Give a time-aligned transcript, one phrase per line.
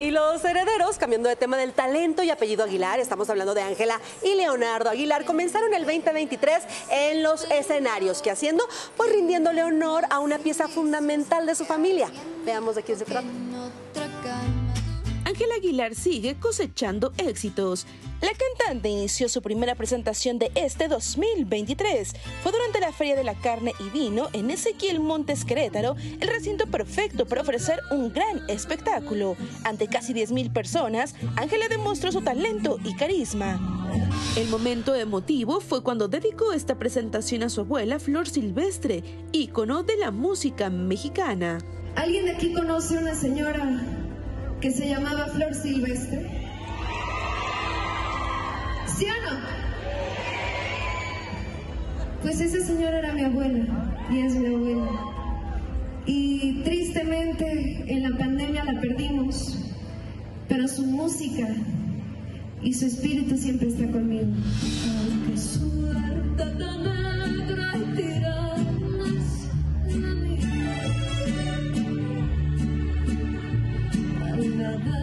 [0.00, 4.00] Y los herederos, cambiando de tema del talento y apellido Aguilar, estamos hablando de Ángela
[4.22, 8.62] y Leonardo Aguilar, comenzaron el 2023 en los escenarios, que haciendo,
[8.96, 12.12] pues rindiéndole honor a una pieza fundamental de su familia.
[12.44, 13.26] Veamos de quién se trata.
[15.28, 17.86] Ángela Aguilar sigue cosechando éxitos.
[18.22, 22.14] La cantante inició su primera presentación de este 2023.
[22.42, 26.66] Fue durante la Feria de la Carne y Vino en Ezequiel Montes Querétaro, el recinto
[26.66, 29.36] perfecto para ofrecer un gran espectáculo.
[29.64, 33.60] Ante casi 10.000 personas, Ángela demostró su talento y carisma.
[34.34, 39.98] El momento emotivo fue cuando dedicó esta presentación a su abuela Flor Silvestre, ícono de
[39.98, 41.58] la música mexicana.
[41.96, 43.97] ¿Alguien de aquí conoce una señora
[44.60, 46.26] que se llamaba Flor Silvestre?
[48.86, 49.38] ¿Sí o no?
[52.22, 53.66] Pues esa señora era mi abuela
[54.10, 54.90] y es mi abuela.
[56.06, 59.58] Y tristemente en la pandemia la perdimos,
[60.48, 61.46] pero su música
[62.62, 63.97] y su espíritu siempre está conmigo.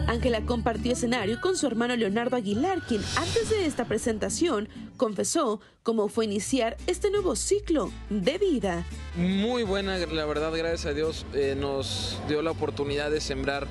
[0.06, 6.08] Ángela compartió escenario con su hermano Leonardo Aguilar, quien antes de esta presentación confesó cómo
[6.08, 8.84] fue iniciar este nuevo ciclo de vida.
[9.16, 13.66] Muy buena, la verdad, gracias a Dios, eh, nos dio la oportunidad de sembrar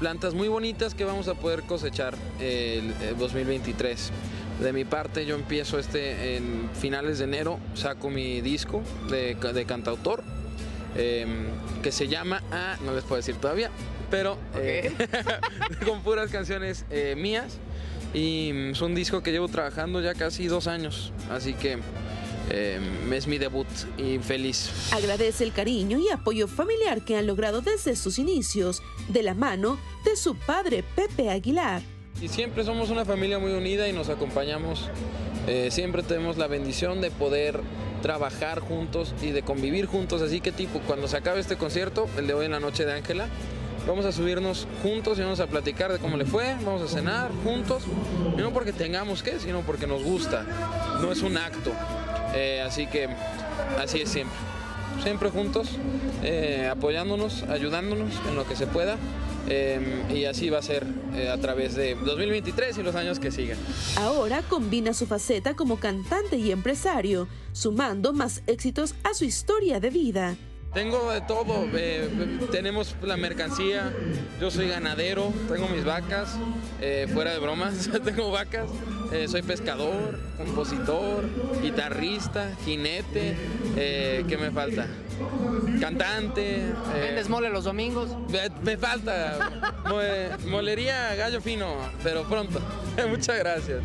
[0.00, 4.10] plantas muy bonitas que vamos a poder cosechar el, el 2023.
[4.60, 10.24] De mi parte, yo empiezo este en finales de enero, saco mi disco de, cantautor,
[10.96, 11.26] eh,
[11.82, 13.70] que se llama, ah, no les puedo decir todavía,
[14.10, 14.92] pero eh,
[15.86, 17.58] con puras canciones eh, mías.
[18.14, 21.78] Y mm, es un disco que llevo trabajando ya casi dos años, así que
[22.50, 22.78] eh,
[23.12, 23.66] es mi debut
[23.98, 24.70] y feliz.
[24.92, 29.78] Agradece el cariño y apoyo familiar que han logrado desde sus inicios, de la mano
[30.04, 31.82] de su padre Pepe Aguilar.
[32.20, 34.88] Y siempre somos una familia muy unida y nos acompañamos.
[35.46, 37.60] Eh, siempre tenemos la bendición de poder
[38.00, 40.22] trabajar juntos y de convivir juntos.
[40.22, 42.94] Así que tipo, cuando se acabe este concierto, el de hoy en la noche de
[42.94, 43.28] Ángela,
[43.86, 47.30] vamos a subirnos juntos y vamos a platicar de cómo le fue, vamos a cenar
[47.44, 47.84] juntos,
[48.36, 50.44] no porque tengamos que, sino porque nos gusta,
[51.00, 51.72] no es un acto.
[52.34, 53.08] Eh, así que
[53.80, 54.36] así es siempre,
[55.02, 55.68] siempre juntos,
[56.22, 58.96] eh, apoyándonos, ayudándonos en lo que se pueda.
[59.48, 63.30] eh, y así va a ser eh, a través de 2023 y los años que
[63.30, 63.56] sigan.
[63.96, 69.90] Ahora combina su faceta como cantante y empresario, sumando más éxitos a su historia de
[69.90, 70.36] vida.
[70.76, 72.06] Tengo de todo, eh,
[72.52, 73.90] tenemos la mercancía,
[74.38, 76.36] yo soy ganadero, tengo mis vacas,
[76.82, 78.68] eh, fuera de bromas, tengo vacas,
[79.10, 81.24] eh, soy pescador, compositor,
[81.62, 83.34] guitarrista, jinete,
[83.74, 84.86] eh, ¿qué me falta?
[85.80, 86.56] Cantante.
[86.58, 88.10] eh, ¿Vendes mole los domingos?
[88.28, 89.50] me, me falta
[89.86, 92.60] mo- molería gallo fino, pero pronto.
[93.08, 93.80] Muchas gracias.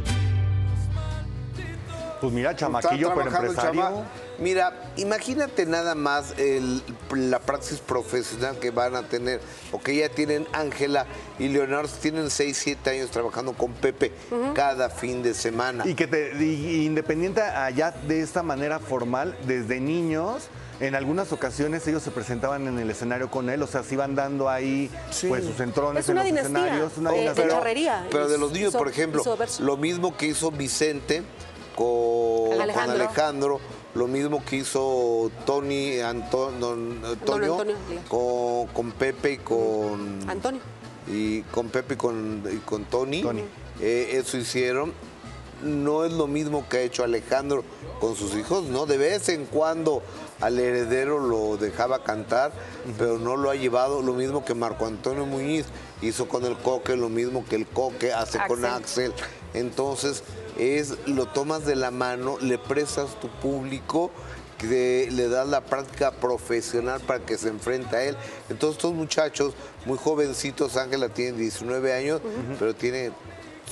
[2.20, 3.82] Pues mira, chamaquillo, pero empresario.
[3.82, 4.04] chama-
[4.42, 6.82] Mira, imagínate nada más el-
[7.12, 11.06] la praxis profesional que van a tener, porque ya tienen Ángela
[11.38, 14.12] y Leonardo, tienen 6, 7 años trabajando con Pepe
[14.56, 15.84] cada fin de semana.
[15.88, 21.88] Y que te, y- independiente allá de esta manera formal, desde niños, en algunas ocasiones
[21.88, 24.90] ellos se presentaban en el escenario con él, o sea, se iban dando ahí
[25.30, 26.98] pues sus entrones Es en una los dinastía escenarios.
[26.98, 27.48] Una de dinastía.
[27.50, 28.08] charrería.
[28.10, 29.24] Pero de los niños, por ejemplo,
[29.60, 31.22] lo mismo que hizo Vicente
[31.76, 33.60] con con Alejandro.
[33.94, 38.02] Lo mismo que hizo Tony, Anto- don- Antonio, Antonio, diga.
[38.08, 40.30] con, con Pepe y con...
[40.30, 40.62] Antonio.
[41.08, 43.44] y con Pepe y con, y con Tony, Tony.
[43.82, 44.94] eh, eso hicieron.
[45.64, 47.64] No es lo mismo que ha hecho Alejandro
[48.00, 48.86] con sus hijos, ¿no?
[48.86, 50.02] De vez en cuando
[50.40, 52.52] al heredero lo dejaba cantar,
[52.98, 54.02] pero no lo ha llevado.
[54.02, 55.66] Lo mismo que Marco Antonio Muñiz
[56.02, 59.14] hizo con el Coque, lo mismo que el Coque hace con Axel.
[59.54, 60.24] Entonces,
[60.58, 64.12] es lo tomas de la mano, le prestas tu público,
[64.58, 68.16] que le das la práctica profesional para que se enfrente a él.
[68.50, 69.54] Entonces, estos muchachos,
[69.86, 72.22] muy jovencitos, Ángela tiene 19 años,
[72.60, 73.12] pero tiene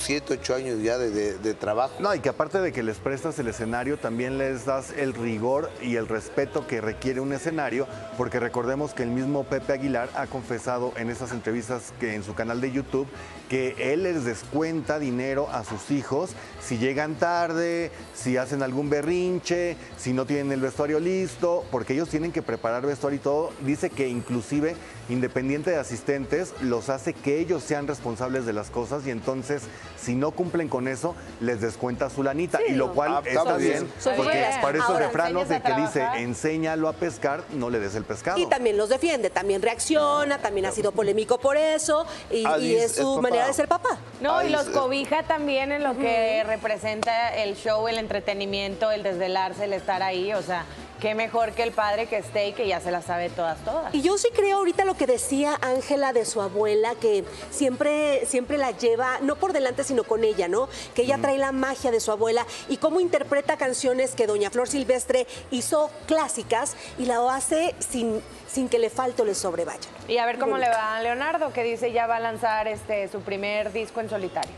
[0.00, 1.94] 7, 8 años ya de, de- trabajo.
[2.00, 5.70] No, y que aparte de que les prestas el escenario, también les das el rigor
[5.82, 7.86] y el respeto que requiere un escenario,
[8.16, 12.34] porque recordemos que el mismo Pepe Aguilar ha confesado en esas entrevistas que en su
[12.34, 13.06] canal de YouTube
[13.48, 16.30] que él les descuenta dinero a sus hijos
[16.60, 22.08] si llegan tarde, si hacen algún berrinche, si no tienen el vestuario listo, porque ellos
[22.08, 23.52] tienen que preparar vestuario y todo.
[23.66, 24.76] Dice que inclusive
[25.08, 29.62] independiente de asistentes, los hace que ellos sean responsables de las cosas y entonces,
[29.98, 32.58] si no cumplen con eso, les descuenta su lanita.
[32.58, 34.16] Sí, y lo cual Ah, está está muy bien, bien.
[34.16, 34.58] Porque buenas.
[34.58, 38.38] para refranos de enséñate que dice, enséñalo a pescar, no le des el pescado.
[38.38, 42.90] Y también los defiende, también reacciona, también ha sido polémico por eso y, Alice es
[42.92, 43.98] es su manera de ser papá.
[44.20, 49.64] No, y los cobija también en lo que representa el show, el entretenimiento, el desvelarse,
[49.64, 50.32] el estar ahí.
[50.34, 50.64] O sea,
[51.00, 53.94] qué mejor que el padre que esté y que ya se las sabe todas, todas.
[53.94, 58.58] Y yo sí creo ahorita lo que decía Ángela de su abuela, que siempre, siempre
[58.58, 60.68] la lleva, no por delante, sino con ella, ¿no?
[60.94, 64.68] Que ella trae la magia de su abuela y cómo interpreta canciones que doña Flor
[64.68, 69.88] Silvestre hizo clásicas y la hace sin, sin que le falte o le sobrevaya.
[70.08, 73.08] Y a ver cómo le va a Leonardo, que dice ya va a lanzar este
[73.08, 74.52] su primer disco en solitario.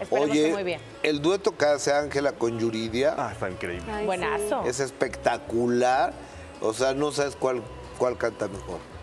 [0.00, 0.80] Esperemos que muy Oye, bien.
[1.02, 4.04] el dueto que hace Ángela con Yuridia Ah, está increíble.
[4.04, 4.64] Buenazo.
[4.64, 6.12] es espectacular.
[6.60, 7.62] O sea, no sabes cuál,
[7.98, 8.78] cuál canta mejor.